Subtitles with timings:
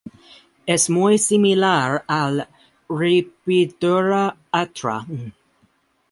[0.65, 2.47] Es muy similar al
[2.89, 5.05] "Rhipidura atra".